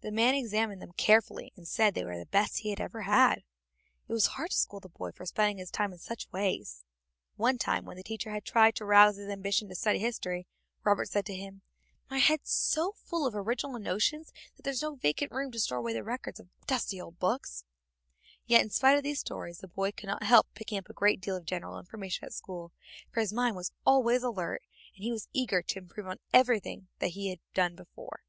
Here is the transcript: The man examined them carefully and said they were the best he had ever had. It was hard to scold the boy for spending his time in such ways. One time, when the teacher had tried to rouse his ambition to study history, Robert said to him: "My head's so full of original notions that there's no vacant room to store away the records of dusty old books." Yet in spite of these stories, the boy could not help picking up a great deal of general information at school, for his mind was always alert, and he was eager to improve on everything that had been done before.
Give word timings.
The 0.00 0.12
man 0.12 0.36
examined 0.36 0.80
them 0.80 0.92
carefully 0.92 1.52
and 1.56 1.66
said 1.68 1.92
they 1.92 2.04
were 2.04 2.16
the 2.16 2.24
best 2.24 2.58
he 2.60 2.70
had 2.70 2.80
ever 2.80 3.02
had. 3.02 3.38
It 4.08 4.12
was 4.12 4.26
hard 4.26 4.52
to 4.52 4.56
scold 4.56 4.84
the 4.84 4.88
boy 4.88 5.10
for 5.10 5.26
spending 5.26 5.58
his 5.58 5.72
time 5.72 5.92
in 5.92 5.98
such 5.98 6.30
ways. 6.30 6.84
One 7.34 7.58
time, 7.58 7.84
when 7.84 7.96
the 7.96 8.04
teacher 8.04 8.30
had 8.30 8.44
tried 8.44 8.76
to 8.76 8.84
rouse 8.84 9.16
his 9.16 9.28
ambition 9.28 9.68
to 9.68 9.74
study 9.74 9.98
history, 9.98 10.46
Robert 10.84 11.08
said 11.08 11.26
to 11.26 11.34
him: 11.36 11.60
"My 12.08 12.18
head's 12.18 12.48
so 12.50 12.92
full 12.92 13.26
of 13.26 13.34
original 13.34 13.76
notions 13.80 14.32
that 14.56 14.62
there's 14.62 14.82
no 14.82 14.94
vacant 14.94 15.32
room 15.32 15.50
to 15.50 15.58
store 15.58 15.78
away 15.78 15.92
the 15.94 16.04
records 16.04 16.38
of 16.38 16.48
dusty 16.68 17.00
old 17.00 17.18
books." 17.18 17.64
Yet 18.46 18.62
in 18.62 18.70
spite 18.70 18.96
of 18.96 19.02
these 19.02 19.18
stories, 19.20 19.58
the 19.58 19.68
boy 19.68 19.90
could 19.90 20.06
not 20.08 20.22
help 20.22 20.46
picking 20.54 20.78
up 20.78 20.88
a 20.88 20.92
great 20.94 21.20
deal 21.20 21.36
of 21.36 21.44
general 21.44 21.76
information 21.78 22.24
at 22.24 22.32
school, 22.32 22.72
for 23.12 23.18
his 23.20 23.32
mind 23.32 23.56
was 23.56 23.72
always 23.84 24.22
alert, 24.22 24.62
and 24.94 25.02
he 25.02 25.10
was 25.12 25.28
eager 25.32 25.60
to 25.60 25.78
improve 25.80 26.06
on 26.06 26.20
everything 26.32 26.86
that 27.00 27.12
had 27.14 27.40
been 27.40 27.40
done 27.52 27.74
before. 27.74 28.22